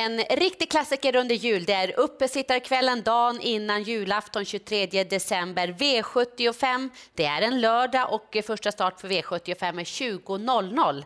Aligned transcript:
En 0.00 0.18
riktig 0.18 0.70
klassiker 0.70 1.16
under 1.16 1.34
jul. 1.34 1.64
Det 1.64 1.72
är 1.72 1.98
uppesittarkvällen 1.98 3.02
dagen 3.02 3.40
innan 3.40 3.82
julafton 3.82 4.44
23 4.44 5.04
december. 5.04 5.68
V75. 5.68 6.90
Det 7.14 7.24
är 7.24 7.42
en 7.42 7.60
lördag 7.60 8.12
och 8.12 8.36
första 8.44 8.72
start 8.72 9.00
för 9.00 9.08
V75 9.08 9.80
är 9.80 9.84
20.00. 9.84 11.04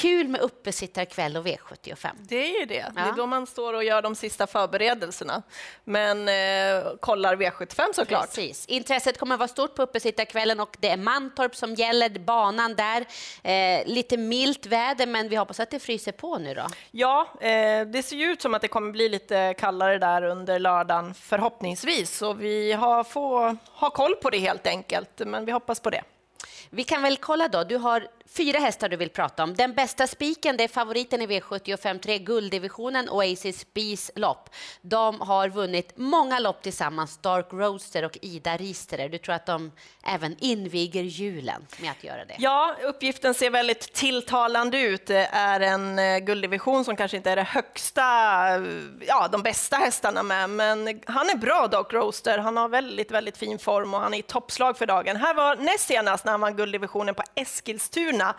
Kul 0.00 0.28
med 0.28 0.40
uppesittarkväll 0.40 1.36
och 1.36 1.46
V75. 1.46 2.08
Det 2.18 2.56
är 2.56 2.60
ju 2.60 2.66
det. 2.66 2.74
Ja. 2.74 3.02
Det 3.02 3.08
är 3.08 3.12
då 3.12 3.26
man 3.26 3.46
står 3.46 3.74
och 3.74 3.84
gör 3.84 4.02
de 4.02 4.14
sista 4.14 4.46
förberedelserna. 4.46 5.42
Men 5.84 6.28
eh, 6.28 6.92
kollar 7.00 7.36
V75 7.36 7.92
såklart. 7.92 8.26
Precis. 8.26 8.66
Intresset 8.66 9.18
kommer 9.18 9.34
att 9.34 9.38
vara 9.38 9.48
stort 9.48 9.74
på 9.74 9.82
uppesittarkvällen 9.82 10.60
och 10.60 10.76
det 10.80 10.88
är 10.88 10.96
Mantorp 10.96 11.56
som 11.56 11.74
gäller, 11.74 12.18
banan 12.18 12.74
där. 12.74 13.06
Eh, 13.42 13.86
lite 13.86 14.16
milt 14.16 14.66
väder, 14.66 15.06
men 15.06 15.28
vi 15.28 15.36
hoppas 15.36 15.60
att 15.60 15.70
det 15.70 15.78
fryser 15.78 16.12
på 16.12 16.38
nu 16.38 16.54
då. 16.54 16.66
Ja, 16.90 17.28
eh, 17.40 17.86
det 17.86 18.02
ser 18.02 18.16
ju 18.16 18.26
ut 18.32 18.42
som 18.42 18.54
att 18.54 18.62
det 18.62 18.68
kommer 18.68 18.92
bli 18.92 19.08
lite 19.08 19.54
kallare 19.58 19.98
där 19.98 20.22
under 20.22 20.58
lördagen 20.58 21.14
förhoppningsvis. 21.14 22.16
Så 22.16 22.32
vi 22.32 22.72
har, 22.72 23.04
får 23.04 23.56
ha 23.72 23.90
koll 23.90 24.14
på 24.14 24.30
det 24.30 24.38
helt 24.38 24.66
enkelt, 24.66 25.18
men 25.18 25.44
vi 25.44 25.52
hoppas 25.52 25.80
på 25.80 25.90
det. 25.90 26.02
Vi 26.70 26.84
kan 26.84 27.02
väl 27.02 27.16
kolla 27.16 27.48
då. 27.48 27.64
Du 27.64 27.76
har 27.76 28.08
fyra 28.36 28.58
hästar 28.58 28.88
du 28.88 28.96
vill 28.96 29.10
prata 29.10 29.42
om. 29.42 29.54
Den 29.54 29.74
bästa 29.74 30.06
spiken 30.06 30.56
det 30.56 30.64
är 30.64 30.68
favoriten 30.68 31.22
i 31.22 31.26
V75 31.26 31.98
3, 31.98 32.18
gulddivisionen 32.18 33.08
Oasis 33.08 33.66
Bees 33.74 34.10
lopp. 34.14 34.50
De 34.82 35.20
har 35.20 35.48
vunnit 35.48 35.92
många 35.96 36.38
lopp 36.38 36.62
tillsammans, 36.62 37.18
Dark 37.18 37.46
Roaster 37.52 38.04
och 38.04 38.18
Ida 38.22 38.56
Risterer. 38.56 39.08
Du 39.08 39.18
tror 39.18 39.34
att 39.34 39.46
de 39.46 39.72
även 40.02 40.36
inviger 40.38 41.02
julen 41.02 41.66
med 41.80 41.90
att 41.90 42.04
göra 42.04 42.24
det? 42.24 42.36
Ja, 42.38 42.76
uppgiften 42.82 43.34
ser 43.34 43.50
väldigt 43.50 43.92
tilltalande 43.92 44.80
ut. 44.80 45.06
Det 45.06 45.28
är 45.32 45.60
en 45.60 45.98
eh, 45.98 46.18
gulddivision 46.18 46.84
som 46.84 46.96
kanske 46.96 47.16
inte 47.16 47.30
är 47.30 47.36
det 47.36 47.42
högsta, 47.42 48.02
eh, 48.54 48.62
ja, 49.06 49.28
de 49.28 49.42
bästa 49.42 49.76
hästarna 49.76 50.22
med, 50.22 50.50
men 50.50 51.00
han 51.06 51.30
är 51.30 51.36
bra, 51.36 51.68
Dark 51.70 51.92
Roaster. 51.92 52.38
Han 52.38 52.56
har 52.56 52.68
väldigt, 52.68 53.10
väldigt 53.10 53.36
fin 53.36 53.58
form 53.58 53.94
och 53.94 54.00
han 54.00 54.14
är 54.14 54.18
i 54.18 54.22
toppslag 54.22 54.78
för 54.78 54.86
dagen. 54.86 55.16
Här 55.16 55.34
var 55.34 55.56
näst 55.56 55.86
senast 55.86 56.24
när 56.24 56.32
han 56.32 56.40
vann 56.40 56.56
gulddivisionen 56.56 57.14
på 57.14 57.22
Eskilstuna 57.34 58.19
Eskilstuna. 58.20 58.34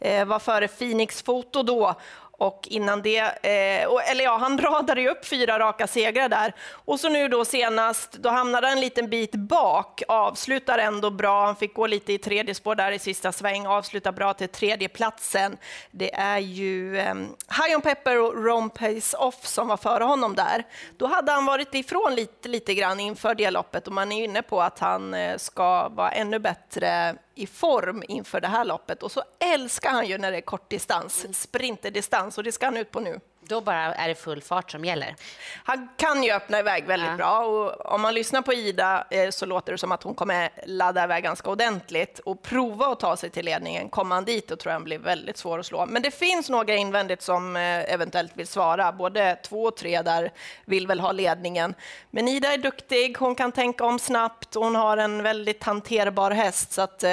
Eh, 0.00 0.24
var 0.24 0.38
före 0.38 0.68
Phoenix 0.68 1.22
Foto 1.22 1.62
då 1.62 1.94
och 2.38 2.68
innan 2.70 3.02
det, 3.02 3.18
eh, 3.18 4.10
eller 4.10 4.24
ja, 4.24 4.36
han 4.36 4.58
radade 4.62 5.00
ju 5.00 5.08
upp 5.08 5.26
fyra 5.26 5.58
raka 5.58 5.86
segrar 5.86 6.28
där. 6.28 6.54
Och 6.70 7.00
så 7.00 7.08
nu 7.08 7.28
då 7.28 7.44
senast, 7.44 8.12
då 8.12 8.28
hamnade 8.28 8.66
han 8.66 8.76
en 8.76 8.80
liten 8.80 9.08
bit 9.08 9.34
bak, 9.34 10.02
avslutar 10.08 10.78
ändå 10.78 11.10
bra. 11.10 11.46
Han 11.46 11.56
fick 11.56 11.74
gå 11.74 11.86
lite 11.86 12.12
i 12.12 12.18
tredje 12.18 12.54
spår 12.54 12.74
där 12.74 12.92
i 12.92 12.98
sista 12.98 13.32
sväng, 13.32 13.66
avslutar 13.66 14.12
bra 14.12 14.34
till 14.34 14.48
tredje 14.48 14.88
platsen. 14.88 15.56
Det 15.90 16.14
är 16.14 16.38
ju 16.38 16.98
eh, 16.98 17.14
High 17.48 17.76
on 17.76 17.82
Pepper 17.82 18.20
och 18.20 18.44
Rome 18.44 18.68
Pace 18.68 19.16
Off 19.16 19.46
som 19.46 19.68
var 19.68 19.76
före 19.76 20.04
honom 20.04 20.34
där. 20.34 20.64
Då 20.96 21.06
hade 21.06 21.32
han 21.32 21.46
varit 21.46 21.74
ifrån 21.74 22.14
lite, 22.14 22.48
lite 22.48 22.74
grann 22.74 23.00
inför 23.00 23.34
det 23.34 23.50
loppet 23.50 23.86
och 23.86 23.92
man 23.92 24.12
är 24.12 24.24
inne 24.24 24.42
på 24.42 24.62
att 24.62 24.78
han 24.78 25.14
eh, 25.14 25.36
ska 25.36 25.88
vara 25.88 26.10
ännu 26.10 26.38
bättre 26.38 27.16
i 27.36 27.46
form 27.46 28.02
inför 28.08 28.40
det 28.40 28.48
här 28.48 28.64
loppet. 28.64 29.02
Och 29.02 29.12
så 29.12 29.22
älskar 29.38 29.90
han 29.90 30.06
ju 30.06 30.18
när 30.18 30.32
det 30.32 30.36
är 30.36 30.42
kortdistans, 30.42 31.40
sprinterdistans, 31.40 32.25
och 32.38 32.44
det 32.44 32.52
ska 32.52 32.66
han 32.66 32.76
ut 32.76 32.90
på 32.90 33.00
nu. 33.00 33.20
Då 33.48 33.60
bara 33.60 33.94
är 33.94 34.08
det 34.08 34.14
full 34.14 34.42
fart 34.42 34.70
som 34.70 34.84
gäller. 34.84 35.16
Han 35.64 35.88
kan 35.96 36.22
ju 36.22 36.32
öppna 36.32 36.58
iväg 36.58 36.84
väldigt 36.86 37.10
ja. 37.10 37.16
bra 37.16 37.38
och 37.38 37.92
om 37.92 38.00
man 38.00 38.14
lyssnar 38.14 38.42
på 38.42 38.52
Ida 38.52 39.06
eh, 39.10 39.30
så 39.30 39.46
låter 39.46 39.72
det 39.72 39.78
som 39.78 39.92
att 39.92 40.02
hon 40.02 40.14
kommer 40.14 40.50
ladda 40.66 41.04
iväg 41.04 41.24
ganska 41.24 41.50
ordentligt 41.50 42.18
och 42.18 42.42
prova 42.42 42.86
att 42.86 43.00
ta 43.00 43.16
sig 43.16 43.30
till 43.30 43.44
ledningen. 43.44 43.88
Kommer 43.88 44.14
han 44.14 44.24
dit 44.24 44.48
då 44.48 44.56
tror 44.56 44.70
jag 44.70 44.74
han 44.74 44.84
blir 44.84 44.98
väldigt 44.98 45.36
svår 45.36 45.58
att 45.58 45.66
slå. 45.66 45.86
Men 45.86 46.02
det 46.02 46.10
finns 46.10 46.48
några 46.48 46.74
invändigt 46.74 47.22
som 47.22 47.56
eh, 47.56 47.92
eventuellt 47.92 48.36
vill 48.36 48.46
svara. 48.46 48.92
Både 48.92 49.38
två 49.42 49.62
och 49.62 49.76
tre 49.76 50.02
där 50.02 50.32
vill 50.64 50.86
väl 50.86 51.00
ha 51.00 51.12
ledningen. 51.12 51.74
Men 52.10 52.28
Ida 52.28 52.52
är 52.52 52.58
duktig, 52.58 53.16
hon 53.18 53.34
kan 53.34 53.52
tänka 53.52 53.84
om 53.84 53.98
snabbt, 53.98 54.54
hon 54.54 54.74
har 54.74 54.96
en 54.96 55.22
väldigt 55.22 55.64
hanterbar 55.64 56.30
häst 56.30 56.72
så 56.72 56.82
att 56.82 57.02
eh, 57.02 57.10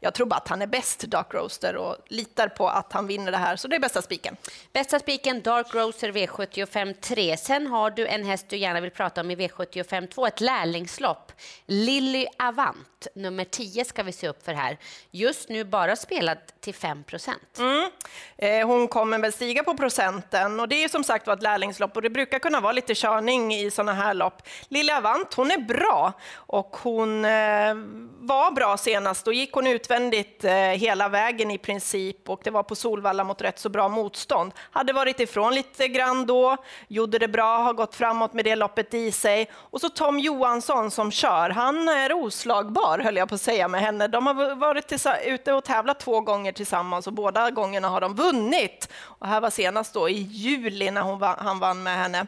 jag 0.00 0.14
tror 0.14 0.26
bara 0.26 0.36
att 0.36 0.48
han 0.48 0.62
är 0.62 0.66
bäst, 0.66 1.00
Dark 1.00 1.34
Roaster 1.34 1.76
och 1.76 1.96
litar 2.08 2.48
på 2.48 2.68
att 2.68 2.92
han 2.92 3.06
vinner 3.06 3.32
det 3.32 3.38
här. 3.38 3.56
Så 3.56 3.68
det 3.68 3.76
är 3.76 3.80
bästa 3.80 4.02
spiken. 4.02 4.36
Bästa 4.72 4.98
spiken, 4.98 5.42
Dark 5.42 5.61
Dark 5.62 5.74
Roser 5.74 6.12
V75 6.12 6.94
3. 7.00 7.36
Sen 7.36 7.66
har 7.66 7.90
du 7.90 8.06
en 8.06 8.24
häst 8.24 8.46
du 8.48 8.56
gärna 8.56 8.80
vill 8.80 8.90
prata 8.90 9.20
om 9.20 9.30
i 9.30 9.36
V75 9.36 10.06
2, 10.06 10.26
ett 10.26 10.40
lärlingslopp. 10.40 11.32
Lilly 11.66 12.26
Avant, 12.36 13.06
nummer 13.14 13.44
10 13.44 13.84
ska 13.84 14.02
vi 14.02 14.12
se 14.12 14.28
upp 14.28 14.44
för 14.44 14.52
här. 14.52 14.78
Just 15.10 15.48
nu 15.48 15.64
bara 15.64 15.96
spelad 15.96 16.38
till 16.60 16.74
5 16.74 17.04
procent. 17.04 17.58
Mm. 17.58 17.90
Eh, 18.36 18.66
hon 18.66 18.88
kommer 18.88 19.18
väl 19.18 19.32
stiga 19.32 19.64
på 19.64 19.74
procenten 19.74 20.60
och 20.60 20.68
det 20.68 20.84
är 20.84 20.88
som 20.88 21.04
sagt 21.04 21.26
var 21.26 21.34
ett 21.34 21.42
lärlingslopp 21.42 21.96
och 21.96 22.02
det 22.02 22.10
brukar 22.10 22.38
kunna 22.38 22.60
vara 22.60 22.72
lite 22.72 22.94
körning 22.94 23.54
i 23.54 23.70
sådana 23.70 23.92
här 23.92 24.14
lopp. 24.14 24.42
Lilly 24.68 24.92
Avant, 24.92 25.34
hon 25.34 25.50
är 25.50 25.58
bra 25.58 26.12
och 26.34 26.76
hon 26.82 27.24
eh, 27.24 27.74
var 28.18 28.50
bra 28.50 28.76
senast. 28.76 29.24
Då 29.24 29.32
gick 29.32 29.52
hon 29.52 29.66
utvändigt 29.66 30.44
eh, 30.44 30.52
hela 30.54 31.08
vägen 31.08 31.50
i 31.50 31.58
princip 31.58 32.28
och 32.28 32.40
det 32.44 32.50
var 32.50 32.62
på 32.62 32.74
Solvalla 32.74 33.24
mot 33.24 33.42
rätt 33.42 33.58
så 33.58 33.68
bra 33.68 33.88
motstånd. 33.88 34.52
Hade 34.70 34.92
varit 34.92 35.20
ifrån 35.20 35.51
lite 35.52 35.88
grann 35.88 36.26
då, 36.26 36.56
gjorde 36.88 37.18
det 37.18 37.28
bra, 37.28 37.58
har 37.58 37.72
gått 37.72 37.94
framåt 37.94 38.32
med 38.32 38.44
det 38.44 38.56
loppet 38.56 38.94
i 38.94 39.12
sig. 39.12 39.50
Och 39.54 39.80
så 39.80 39.88
Tom 39.88 40.18
Johansson 40.18 40.90
som 40.90 41.10
kör, 41.10 41.50
han 41.50 41.88
är 41.88 42.12
oslagbar 42.12 42.98
höll 42.98 43.16
jag 43.16 43.28
på 43.28 43.34
att 43.34 43.40
säga 43.40 43.68
med 43.68 43.80
henne. 43.80 44.08
De 44.08 44.26
har 44.26 44.54
varit 44.54 44.92
ute 45.26 45.52
och 45.52 45.64
tävlat 45.64 46.00
två 46.00 46.20
gånger 46.20 46.52
tillsammans 46.52 47.06
och 47.06 47.12
båda 47.12 47.50
gångerna 47.50 47.88
har 47.88 48.00
de 48.00 48.14
vunnit. 48.14 48.88
Och 49.02 49.26
här 49.26 49.40
var 49.40 49.50
senast 49.50 49.94
då 49.94 50.08
i 50.08 50.18
juli 50.22 50.90
när 50.90 51.02
hon 51.02 51.18
vann, 51.18 51.36
han 51.38 51.58
vann 51.58 51.82
med 51.82 51.96
henne. 51.96 52.26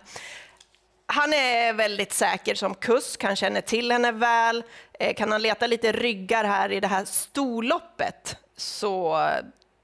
Han 1.06 1.32
är 1.32 1.72
väldigt 1.72 2.12
säker 2.12 2.54
som 2.54 2.74
kusk, 2.74 3.24
han 3.24 3.36
känner 3.36 3.60
till 3.60 3.92
henne 3.92 4.12
väl. 4.12 4.64
Eh, 4.98 5.14
kan 5.14 5.32
han 5.32 5.42
leta 5.42 5.66
lite 5.66 5.92
ryggar 5.92 6.44
här 6.44 6.72
i 6.72 6.80
det 6.80 6.86
här 6.86 7.04
storloppet 7.04 8.36
så 8.56 9.28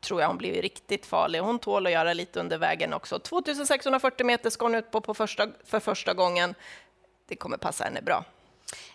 tror 0.01 0.21
jag 0.21 0.29
hon 0.29 0.39
blir 0.39 0.63
riktigt 0.63 1.07
farlig. 1.07 1.39
Hon 1.41 1.59
tål 1.59 1.87
att 1.87 1.93
göra 1.93 2.13
lite 2.13 2.41
under 2.41 2.59
vägen 2.59 2.93
också. 2.93 3.19
2640 3.19 4.27
meter 4.27 4.51
ska 4.51 4.65
hon 4.65 4.75
ut 4.75 4.91
på, 4.91 5.01
på 5.01 5.15
första, 5.15 5.49
för 5.65 5.81
första 5.81 6.15
gången. 6.15 6.55
Det 7.29 7.37
kommer 7.37 7.57
passa 7.57 7.85
henne 7.85 8.03
bra. 8.03 8.25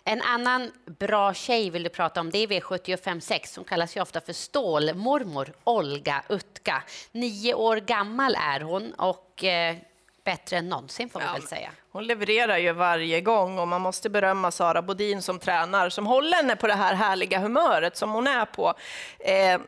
En 0.04 0.22
annan 0.22 0.72
bra 0.84 1.34
tjej 1.34 1.70
vill 1.70 1.82
du 1.82 1.88
prata 1.88 2.20
om, 2.20 2.30
det 2.30 2.38
är 2.38 2.46
V75 2.46 3.56
Hon 3.56 3.64
kallas 3.64 3.96
ju 3.96 4.00
ofta 4.00 4.20
för 4.20 4.32
stålmormor, 4.32 5.52
Olga 5.64 6.22
Utka. 6.28 6.82
Nio 7.12 7.54
år 7.54 7.76
gammal 7.76 8.34
är 8.34 8.60
hon 8.60 8.92
och 8.92 9.44
eh, 9.44 9.76
bättre 10.24 10.56
än 10.56 10.68
någonsin 10.68 11.08
får 11.08 11.20
man 11.20 11.28
ja, 11.28 11.32
väl 11.32 11.48
säga. 11.48 11.70
Hon 11.90 12.06
levererar 12.06 12.58
ju 12.58 12.72
varje 12.72 13.20
gång 13.20 13.58
och 13.58 13.68
man 13.68 13.80
måste 13.80 14.10
berömma 14.10 14.50
Sara 14.50 14.82
Bodin 14.82 15.22
som 15.22 15.38
tränar 15.38 15.88
som 15.88 16.06
håller 16.06 16.36
henne 16.36 16.56
på 16.56 16.66
det 16.66 16.74
här 16.74 16.94
härliga 16.94 17.38
humöret 17.38 17.96
som 17.96 18.10
hon 18.10 18.26
är 18.26 18.44
på. 18.44 18.74
Eh, 19.18 19.60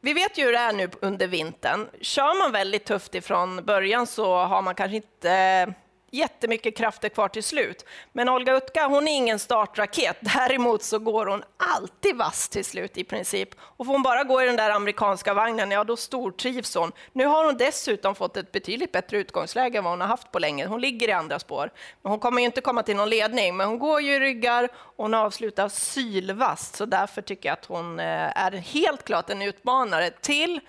vi 0.00 0.12
vet 0.12 0.38
ju 0.38 0.44
hur 0.44 0.52
det 0.52 0.58
är 0.58 0.72
nu 0.72 0.90
under 1.00 1.26
vintern. 1.26 1.88
Kör 2.00 2.38
man 2.38 2.52
väldigt 2.52 2.84
tufft 2.84 3.14
ifrån 3.14 3.64
början 3.64 4.06
så 4.06 4.36
har 4.36 4.62
man 4.62 4.74
kanske 4.74 4.96
inte 4.96 5.74
jättemycket 6.10 6.76
krafter 6.76 7.08
kvar 7.08 7.28
till 7.28 7.44
slut. 7.44 7.84
Men 8.12 8.28
Olga 8.28 8.56
Utka, 8.56 8.86
hon 8.86 9.08
är 9.08 9.16
ingen 9.16 9.38
startraket. 9.38 10.16
Däremot 10.20 10.82
så 10.82 10.98
går 10.98 11.26
hon 11.26 11.42
alltid 11.56 12.16
vass 12.16 12.48
till 12.48 12.64
slut 12.64 12.98
i 12.98 13.04
princip. 13.04 13.48
Och 13.60 13.86
får 13.86 13.92
hon 13.92 14.02
bara 14.02 14.24
gå 14.24 14.42
i 14.42 14.46
den 14.46 14.56
där 14.56 14.70
amerikanska 14.70 15.34
vagnen, 15.34 15.70
ja 15.70 15.84
då 15.84 15.96
stortrivs 15.96 16.74
hon. 16.74 16.92
Nu 17.12 17.26
har 17.26 17.44
hon 17.44 17.56
dessutom 17.56 18.14
fått 18.14 18.36
ett 18.36 18.52
betydligt 18.52 18.92
bättre 18.92 19.18
utgångsläge 19.18 19.78
än 19.78 19.84
vad 19.84 19.92
hon 19.92 20.00
har 20.00 20.08
haft 20.08 20.32
på 20.32 20.38
länge. 20.38 20.66
Hon 20.66 20.80
ligger 20.80 21.08
i 21.08 21.12
andra 21.12 21.38
spår. 21.38 21.70
Men 22.02 22.10
hon 22.10 22.20
kommer 22.20 22.40
ju 22.40 22.46
inte 22.46 22.60
komma 22.60 22.82
till 22.82 22.96
någon 22.96 23.10
ledning, 23.10 23.56
men 23.56 23.68
hon 23.68 23.78
går 23.78 24.00
ju 24.00 24.14
i 24.14 24.20
ryggar 24.20 24.68
och 24.74 25.04
hon 25.04 25.14
avslutar 25.14 25.68
sylvast. 25.68 26.76
Så 26.76 26.86
därför 26.86 27.22
tycker 27.22 27.48
jag 27.48 27.58
att 27.58 27.66
hon 27.66 28.00
eh, 28.00 28.38
är 28.44 28.52
helt 28.52 29.04
klart 29.04 29.30
en 29.30 29.42
utmanare 29.42 30.10
till 30.10 30.60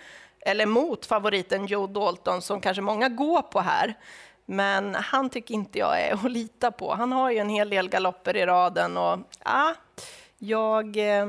eller 0.42 0.66
mot 0.66 1.06
favoriten 1.06 1.66
Joe 1.66 1.88
Dalton 1.88 2.42
som 2.42 2.62
kanske 2.62 2.82
många 2.82 3.10
går 3.10 3.42
på 3.42 3.60
här. 3.60 3.96
Men 4.50 4.96
han 4.96 5.30
tycker 5.30 5.54
inte 5.54 5.80
jag 5.80 6.02
är 6.02 6.14
att 6.14 6.32
lita 6.32 6.72
på. 6.72 6.94
Han 6.94 7.12
har 7.12 7.32
ju 7.32 7.38
en 7.38 7.50
hel 7.50 7.70
del 7.70 7.90
galopper 7.90 8.38
i 8.38 8.46
raden 8.46 8.98
och 8.98 9.20
ja, 9.46 9.76
jag... 10.38 10.98
Eh, 10.98 11.26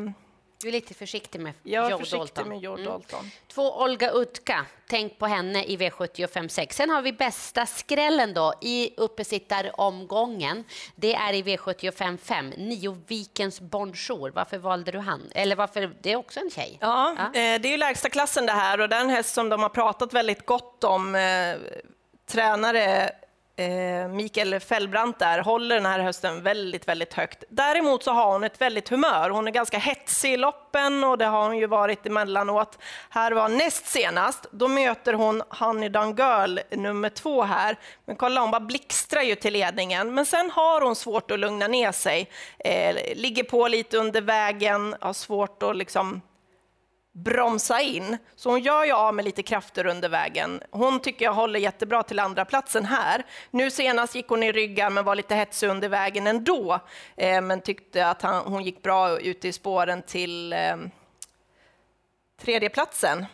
du 0.61 0.69
är 0.69 0.73
lite 0.73 0.95
försiktig 0.95 1.41
med 1.41 1.53
jag 1.63 1.91
Joe 1.91 1.99
försiktig 1.99 2.19
Dalton. 2.19 2.49
Med 2.49 2.61
Joe 2.61 2.75
mm. 2.75 2.85
Dalton. 2.85 3.21
Mm. 3.21 3.31
Två 3.49 3.83
Olga 3.83 4.11
Utka, 4.11 4.67
tänk 4.89 5.19
på 5.19 5.27
henne 5.27 5.65
i 5.65 5.77
V75 5.77 6.49
6. 6.49 6.77
Sen 6.77 6.91
har 6.91 7.03
vi 7.03 7.13
bästa 7.13 7.67
skrällen 7.67 8.35
då 8.35 8.55
i 8.61 8.95
uppesittaromgången. 8.97 10.65
Det 10.95 11.15
är 11.15 11.33
i 11.33 11.43
V75 11.43 12.17
5, 12.17 12.49
Nio 12.49 12.97
Vikens 13.07 13.61
Bonjour. 13.61 14.31
Varför 14.31 14.59
valde 14.59 14.93
du 14.93 14.99
han? 14.99 15.31
Eller 15.35 15.57
varför? 15.57 15.97
Det 16.01 16.13
är 16.13 16.17
också 16.17 16.41
en 16.41 16.51
tjej. 16.51 16.79
Ja, 16.81 17.15
ja. 17.19 17.25
Eh, 17.25 17.61
det 17.61 17.69
är 17.69 17.73
ju 17.73 17.77
lägsta 17.77 18.11
klassen 18.11 18.47
det 18.47 18.53
här 18.53 18.81
och 18.81 18.89
det 18.89 18.97
är 18.97 19.01
en 19.01 19.11
häst 19.11 19.35
som 19.35 19.49
de 19.49 19.63
har 19.63 19.69
pratat 19.69 20.13
väldigt 20.13 20.47
gott 20.47 20.85
om. 20.85 21.15
Tränare 22.31 23.11
eh, 23.56 24.09
Mikael 24.09 24.61
Fellbrant 24.61 25.19
där 25.19 25.38
håller 25.38 25.75
den 25.75 25.87
här 25.87 26.00
hösten 26.00 26.43
väldigt, 26.43 26.88
väldigt 26.88 27.15
högt. 27.15 27.44
Däremot 27.49 28.03
så 28.03 28.12
har 28.12 28.32
hon 28.32 28.44
ett 28.44 28.61
väldigt 28.61 28.88
humör. 28.88 29.31
Hon 29.31 29.47
är 29.47 29.53
ganska 29.53 29.79
hetsig 29.79 30.32
i 30.32 30.37
loppen 30.37 31.05
och 31.05 31.19
det 31.19 31.25
har 31.25 31.43
hon 31.43 31.59
ju 31.59 31.67
varit 31.67 32.06
emellanåt. 32.06 32.79
Här 33.11 33.32
var 33.32 33.49
näst 33.49 33.87
senast, 33.87 34.47
då 34.50 34.69
möter 34.69 35.12
hon 35.12 35.43
Honey 35.49 35.88
Dungirl 35.88 36.21
Girl 36.21 36.59
nummer 36.71 37.09
två 37.09 37.43
här. 37.43 37.77
Men 38.05 38.17
kolla, 38.17 38.41
hon 38.41 38.50
bara 38.50 38.61
blixtrar 38.61 39.23
ju 39.23 39.35
till 39.35 39.53
ledningen. 39.53 40.15
Men 40.15 40.26
sen 40.26 40.50
har 40.50 40.81
hon 40.81 40.97
svårt 40.97 41.31
att 41.31 41.38
lugna 41.38 41.69
ner 41.69 41.93
sig. 41.93 42.31
Eh, 42.59 42.97
ligger 43.17 43.44
på 43.44 43.69
lite 43.69 43.99
under 43.99 44.21
vägen, 44.21 44.97
har 45.00 45.12
svårt 45.12 45.62
att 45.62 45.76
liksom 45.76 46.21
bromsa 47.12 47.81
in. 47.81 48.19
Så 48.37 48.51
hon 48.51 48.61
gör 48.61 48.85
ju 48.85 48.93
av 48.93 49.15
med 49.15 49.25
lite 49.25 49.43
krafter 49.43 49.87
under 49.87 50.09
vägen. 50.09 50.62
Hon 50.71 51.01
tycker 51.01 51.25
jag 51.25 51.33
håller 51.33 51.61
jättebra 51.61 52.03
till 52.03 52.19
andra 52.19 52.45
platsen 52.45 52.85
här. 52.85 53.27
Nu 53.51 53.71
senast 53.71 54.15
gick 54.15 54.29
hon 54.29 54.43
i 54.43 54.53
ryggar 54.53 54.91
men 54.91 55.05
var 55.05 55.15
lite 55.15 55.35
hetsig 55.35 55.69
under 55.69 55.89
vägen 55.89 56.27
ändå. 56.27 56.81
Eh, 57.17 57.41
men 57.41 57.61
tyckte 57.61 58.07
att 58.07 58.23
han, 58.23 58.45
hon 58.53 58.62
gick 58.62 58.83
bra 58.83 59.21
ute 59.21 59.49
i 59.49 59.53
spåren 59.53 60.03
till 60.03 60.53
eh, 60.53 60.77
tredjeplatsen. 62.41 63.27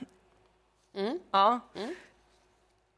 Mm. 0.97 1.19
Ja. 1.31 1.61
Mm. 1.77 1.95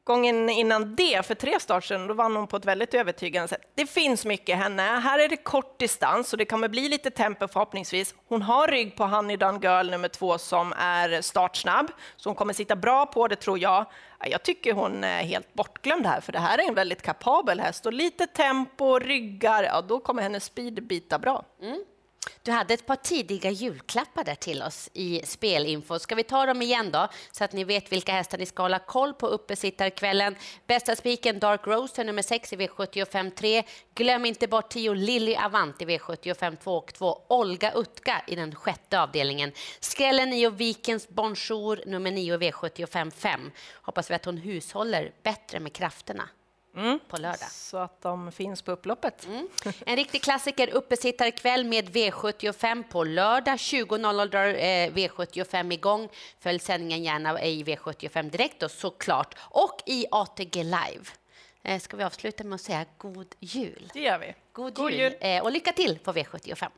Gången 0.09 0.49
innan 0.49 0.95
det, 0.95 1.27
för 1.27 1.35
tre 1.35 1.61
start 1.61 1.85
sedan, 1.85 2.07
då 2.07 2.15
vann 2.15 2.37
hon 2.37 2.47
på 2.47 2.57
ett 2.57 2.65
väldigt 2.65 2.95
övertygande 2.95 3.49
sätt. 3.49 3.61
Det 3.75 3.87
finns 3.87 4.25
mycket 4.25 4.57
henne. 4.57 4.83
Här 4.83 5.19
är 5.19 5.29
det 5.29 5.37
kort 5.37 5.79
distans 5.79 6.33
och 6.33 6.39
det 6.39 6.45
kommer 6.45 6.69
bli 6.69 6.89
lite 6.89 7.11
tempo 7.11 7.49
förhoppningsvis. 7.49 8.15
Hon 8.29 8.43
har 8.43 8.67
rygg 8.69 8.97
på 8.97 9.05
Honey 9.05 9.37
Done 9.37 9.59
Girl 9.63 9.91
nummer 9.91 10.09
två 10.09 10.39
som 10.39 10.73
är 10.73 11.23
startsnabb, 11.23 11.87
så 12.17 12.29
hon 12.29 12.37
kommer 12.37 12.53
sitta 12.53 12.77
bra 12.77 13.07
på 13.07 13.29
det 13.29 13.37
tror 13.37 13.59
jag. 13.59 13.85
Jag 14.31 14.43
tycker 14.43 14.73
hon 14.73 15.05
är 15.05 15.23
helt 15.23 15.55
bortglömd 15.55 16.07
här, 16.07 16.21
för 16.21 16.33
det 16.33 16.39
här 16.39 16.59
är 16.59 16.69
en 16.69 16.75
väldigt 16.75 17.03
kapabel 17.03 17.61
häst 17.61 17.87
och 17.87 17.93
lite 17.93 18.27
tempo, 18.27 18.99
ryggar, 18.99 19.63
ja 19.63 19.81
då 19.81 20.01
kommer 20.01 20.23
hennes 20.23 20.45
speed 20.45 20.87
bita 20.87 21.19
bra. 21.19 21.45
Mm. 21.63 21.85
Du 22.43 22.53
hade 22.53 22.75
ett 22.75 22.87
par 22.87 22.97
tidiga 22.97 23.51
julklappar 23.51 24.25
där 24.25 24.35
till 24.35 24.63
oss 24.63 24.91
i 24.93 25.23
spelinfo. 25.25 25.99
Ska 25.99 26.15
vi 26.15 26.23
ta 26.23 26.47
dem 26.47 26.63
igen 26.63 26.91
då, 26.91 27.09
så 27.31 27.45
att 27.45 27.53
ni 27.53 27.65
vet 27.65 27.93
vilka 27.93 28.13
hästar 28.13 28.39
ni 28.39 28.47
ska 28.47 28.63
hålla 28.63 28.79
koll 28.79 29.15
på 29.15 29.27
uppesittarkvällen? 29.27 30.37
Bästa 30.67 30.97
spiken 30.97 31.39
Dark 31.39 31.67
Rose, 31.67 32.05
nummer 32.05 32.23
6 32.23 32.53
i 32.53 32.57
V75 32.57 33.31
3. 33.31 33.63
Glöm 33.95 34.25
inte 34.25 34.49
bort 34.49 34.69
10 34.69 34.95
Lily 34.95 35.35
Avant 35.35 35.83
i 35.83 35.85
V75 35.85 36.57
2 36.57 36.77
och 36.77 36.95
2. 36.95 37.23
Olga 37.29 37.73
Utka 37.73 38.23
i 38.27 38.35
den 38.35 38.55
sjätte 38.55 39.01
avdelningen. 39.01 39.53
Skrällen 39.81 40.31
9 40.31 40.51
Vikens 40.51 41.09
Bonjour 41.09 41.83
nummer 41.87 42.11
9 42.11 42.35
i 42.35 42.39
V75 42.39 43.11
5. 43.11 43.51
Hoppas 43.83 44.11
vi 44.11 44.15
att 44.15 44.25
hon 44.25 44.37
hushåller 44.37 45.13
bättre 45.23 45.61
med 45.61 45.73
krafterna. 45.73 46.29
Mm. 46.79 46.99
på 47.09 47.17
lördag. 47.17 47.51
Så 47.51 47.77
att 47.77 48.03
de 48.03 48.33
finns 48.33 48.63
på 48.63 48.73
upploppet. 48.73 49.27
Mm. 49.27 49.49
En 49.87 49.97
riktig 49.97 50.23
klassiker, 50.23 50.71
uppesittarkväll 50.71 51.65
med 51.65 51.89
V75 51.89 52.85
på 52.89 53.05
lördag. 53.05 53.55
20.00 53.55 54.29
drar 54.29 54.47
eh, 54.47 55.09
V75 55.09 55.73
igång. 55.73 56.09
Följ 56.41 56.59
sändningen 56.59 57.05
gärna 57.05 57.43
i 57.43 57.65
V75 57.65 58.31
Direkt 58.31 58.63
och 58.63 58.71
såklart. 58.71 59.35
Och 59.41 59.83
i 59.87 60.07
ATG 60.11 60.63
Live. 60.63 61.05
Eh, 61.63 61.81
ska 61.81 61.97
vi 61.97 62.05
avsluta 62.05 62.45
med 62.45 62.55
att 62.55 62.61
säga 62.61 62.85
god 62.99 63.35
jul? 63.39 63.91
Det 63.95 64.01
gör 64.01 64.19
vi. 64.19 64.35
God, 64.53 64.75
god 64.75 64.91
jul, 64.91 65.01
jul. 65.01 65.15
Eh, 65.21 65.43
och 65.43 65.53
lycka 65.53 65.73
till 65.73 65.99
på 65.99 66.13
V75. 66.13 66.69